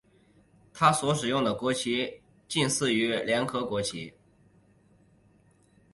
[0.73, 4.11] 它所使用的国旗近似于联合国旗。